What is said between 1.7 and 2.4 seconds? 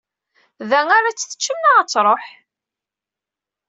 ad tṛuḥ?